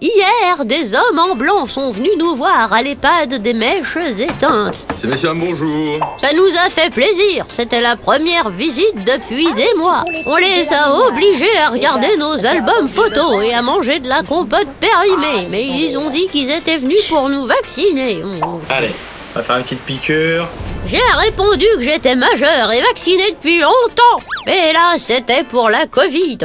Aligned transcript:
Hier, 0.00 0.64
des 0.64 0.94
hommes 0.94 1.18
en 1.18 1.34
blanc 1.34 1.66
sont 1.66 1.90
venus 1.90 2.12
nous 2.18 2.36
voir 2.36 2.72
à 2.72 2.82
l'EHPAD 2.82 3.42
des 3.42 3.52
mèches 3.52 3.96
éteintes. 3.96 4.86
C'est 4.94 5.08
messieurs, 5.08 5.32
bonjour. 5.34 5.98
Ça 6.16 6.28
nous 6.34 6.46
a 6.46 6.70
fait 6.70 6.90
plaisir, 6.90 7.44
c'était 7.48 7.80
la 7.80 7.96
première 7.96 8.50
visite 8.50 8.94
depuis 9.04 9.52
des 9.54 9.74
mois. 9.76 10.04
On 10.24 10.36
les 10.36 10.72
a 10.72 10.94
obligés 10.94 11.58
à 11.58 11.70
regarder 11.70 12.16
nos 12.16 12.46
albums 12.46 12.86
photos 12.86 13.44
et 13.44 13.54
à 13.54 13.62
manger 13.62 13.98
de 13.98 14.08
la 14.08 14.22
compote 14.22 14.68
périmée, 14.78 15.48
mais 15.50 15.66
ils 15.66 15.98
ont 15.98 16.10
dit 16.10 16.28
qu'ils 16.28 16.50
étaient 16.50 16.78
venus 16.78 17.04
pour 17.08 17.28
nous 17.28 17.44
vacciner. 17.44 18.22
Allez, 18.70 18.92
on 19.34 19.38
va 19.38 19.42
faire 19.42 19.56
une 19.56 19.64
petite 19.64 19.80
piqûre. 19.80 20.46
J'ai 20.86 21.02
répondu 21.18 21.66
que 21.76 21.82
j'étais 21.82 22.14
majeur 22.14 22.72
et 22.72 22.80
vacciné 22.82 23.32
depuis 23.32 23.60
longtemps. 23.60 24.24
Mais 24.46 24.72
là, 24.72 24.94
c'était 24.96 25.42
pour 25.42 25.70
la 25.70 25.86
Covid. 25.86 26.38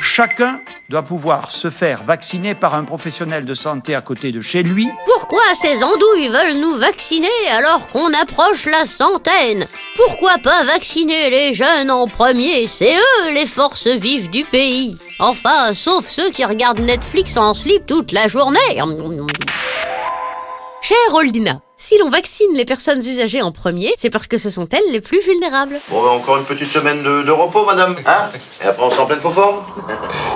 Chacun 0.00 0.60
doit 0.88 1.02
pouvoir 1.02 1.50
se 1.50 1.70
faire 1.70 2.02
vacciner 2.04 2.54
par 2.54 2.74
un 2.74 2.84
professionnel 2.84 3.44
de 3.44 3.54
santé 3.54 3.94
à 3.94 4.00
côté 4.00 4.32
de 4.32 4.40
chez 4.40 4.62
lui. 4.62 4.88
Pourquoi 5.04 5.42
ces 5.54 5.82
andouilles 5.82 6.28
veulent 6.28 6.60
nous 6.60 6.74
vacciner 6.74 7.28
alors 7.58 7.88
qu'on 7.88 8.12
approche 8.22 8.66
la 8.66 8.86
centaine? 8.86 9.66
Pourquoi 9.96 10.38
pas 10.38 10.62
vacciner 10.64 11.30
les 11.30 11.54
jeunes 11.54 11.90
en 11.90 12.06
premier? 12.06 12.66
C'est 12.66 12.94
eux 12.94 13.32
les 13.32 13.46
forces 13.46 13.88
vives 13.88 14.30
du 14.30 14.44
pays. 14.44 14.96
Enfin, 15.18 15.74
sauf 15.74 16.06
ceux 16.06 16.30
qui 16.30 16.44
regardent 16.44 16.80
Netflix 16.80 17.36
en 17.36 17.54
slip 17.54 17.86
toute 17.86 18.12
la 18.12 18.28
journée. 18.28 18.80
Chère 20.88 21.14
Oldina, 21.14 21.62
si 21.76 21.98
l'on 21.98 22.08
vaccine 22.08 22.54
les 22.54 22.64
personnes 22.64 23.00
usagées 23.00 23.42
en 23.42 23.50
premier, 23.50 23.92
c'est 23.98 24.08
parce 24.08 24.28
que 24.28 24.36
ce 24.36 24.50
sont 24.50 24.68
elles 24.70 24.92
les 24.92 25.00
plus 25.00 25.20
vulnérables. 25.20 25.80
Bon, 25.88 26.00
bah, 26.00 26.10
encore 26.10 26.36
une 26.36 26.44
petite 26.44 26.70
semaine 26.70 27.02
de, 27.02 27.22
de 27.22 27.30
repos, 27.32 27.66
madame. 27.66 27.96
Hein? 28.06 28.30
Et 28.62 28.66
après, 28.66 28.84
on 28.84 28.90
s'en 28.90 29.04
pleine 29.04 29.18
faux 29.18 29.30
forme? 29.30 29.64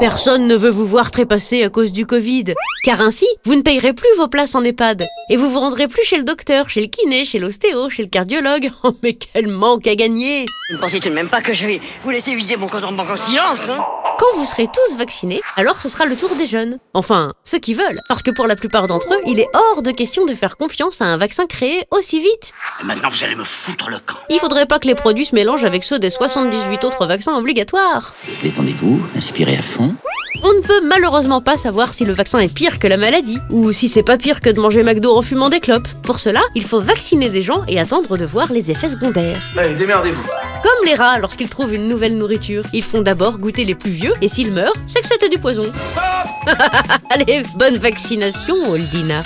Personne 0.00 0.48
ne 0.48 0.56
veut 0.56 0.68
vous 0.70 0.84
voir 0.84 1.12
trépasser 1.12 1.62
à 1.62 1.68
cause 1.68 1.92
du 1.92 2.06
Covid. 2.06 2.54
Car 2.82 3.00
ainsi, 3.00 3.28
vous 3.44 3.54
ne 3.54 3.62
payerez 3.62 3.92
plus 3.92 4.12
vos 4.16 4.26
places 4.26 4.56
en 4.56 4.64
EHPAD. 4.64 5.06
Et 5.30 5.36
vous 5.36 5.48
vous 5.48 5.60
rendrez 5.60 5.86
plus 5.86 6.02
chez 6.02 6.16
le 6.16 6.24
docteur, 6.24 6.68
chez 6.68 6.80
le 6.80 6.88
kiné, 6.88 7.24
chez 7.24 7.38
l'ostéo, 7.38 7.88
chez 7.88 8.02
le 8.02 8.08
cardiologue. 8.08 8.70
Oh, 8.82 8.96
mais 9.04 9.14
quel 9.14 9.46
manque 9.46 9.86
à 9.86 9.94
gagner 9.94 10.44
Vous 10.70 10.76
ne 10.76 10.80
pensez 10.80 10.98
tout 10.98 11.08
de 11.08 11.14
même 11.14 11.28
pas 11.28 11.40
que 11.40 11.52
je 11.52 11.68
vais 11.68 11.80
vous 12.02 12.10
laisser 12.10 12.34
vider 12.34 12.56
mon 12.56 12.66
compte 12.66 12.82
en 12.82 12.90
banque 12.90 13.10
en 13.10 13.16
silence, 13.16 13.68
hein? 13.68 13.78
Quand 14.22 14.38
vous 14.38 14.44
serez 14.44 14.68
tous 14.68 14.96
vaccinés, 14.96 15.40
alors 15.56 15.80
ce 15.80 15.88
sera 15.88 16.06
le 16.06 16.14
tour 16.14 16.30
des 16.36 16.46
jeunes. 16.46 16.78
Enfin, 16.94 17.32
ceux 17.42 17.58
qui 17.58 17.74
veulent. 17.74 18.00
Parce 18.08 18.22
que 18.22 18.30
pour 18.30 18.46
la 18.46 18.54
plupart 18.54 18.86
d'entre 18.86 19.12
eux, 19.12 19.20
il 19.26 19.40
est 19.40 19.48
hors 19.52 19.82
de 19.82 19.90
question 19.90 20.24
de 20.26 20.34
faire 20.36 20.56
confiance 20.56 21.00
à 21.00 21.06
un 21.06 21.16
vaccin 21.16 21.46
créé 21.46 21.82
aussi 21.90 22.20
vite. 22.20 22.52
Maintenant, 22.84 23.08
vous 23.10 23.24
allez 23.24 23.34
me 23.34 23.42
foutre 23.42 23.90
le 23.90 23.98
camp. 23.98 24.14
Il 24.30 24.38
faudrait 24.38 24.66
pas 24.66 24.78
que 24.78 24.86
les 24.86 24.94
produits 24.94 25.24
se 25.24 25.34
mélangent 25.34 25.64
avec 25.64 25.82
ceux 25.82 25.98
des 25.98 26.08
78 26.08 26.84
autres 26.84 27.04
vaccins 27.06 27.36
obligatoires. 27.36 28.14
Détendez-vous, 28.44 29.02
inspirez 29.16 29.56
à 29.56 29.62
fond. 29.62 29.92
On 30.44 30.52
ne 30.54 30.60
peut 30.60 30.86
malheureusement 30.86 31.40
pas 31.40 31.56
savoir 31.56 31.92
si 31.92 32.04
le 32.04 32.12
vaccin 32.12 32.38
est 32.38 32.54
pire 32.54 32.78
que 32.78 32.86
la 32.86 32.98
maladie, 32.98 33.38
ou 33.50 33.72
si 33.72 33.88
c'est 33.88 34.04
pas 34.04 34.18
pire 34.18 34.40
que 34.40 34.50
de 34.50 34.60
manger 34.60 34.84
McDo 34.84 35.16
en 35.16 35.22
fumant 35.22 35.48
des 35.50 35.58
clopes. 35.58 35.88
Pour 36.04 36.20
cela, 36.20 36.42
il 36.54 36.62
faut 36.62 36.80
vacciner 36.80 37.28
des 37.28 37.42
gens 37.42 37.64
et 37.66 37.80
attendre 37.80 38.16
de 38.16 38.24
voir 38.24 38.52
les 38.52 38.70
effets 38.70 38.90
secondaires. 38.90 39.42
Allez, 39.58 39.74
démerdez-vous. 39.74 40.22
Comme 40.62 40.86
les 40.86 40.94
rats 40.94 41.18
lorsqu'ils 41.18 41.48
trouvent 41.48 41.74
une 41.74 41.88
nouvelle 41.88 42.16
nourriture, 42.16 42.64
ils 42.72 42.82
font 42.82 43.02
d'abord 43.02 43.38
goûter 43.38 43.64
les 43.64 43.74
plus 43.74 43.90
vieux 43.90 44.12
et 44.20 44.28
s'ils 44.28 44.52
meurent, 44.52 44.76
c'est 44.86 45.00
que 45.00 45.06
c'était 45.06 45.28
du 45.28 45.38
poison. 45.38 45.64
Stop 45.64 46.56
Allez, 47.10 47.42
bonne 47.56 47.78
vaccination, 47.78 48.54
Oldina. 48.70 49.22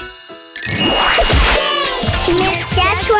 Merci 2.38 2.80
à 2.80 3.06
toi, 3.06 3.18